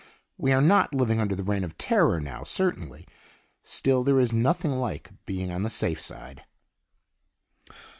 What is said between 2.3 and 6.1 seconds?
certainly; still there is nothing like being on the safe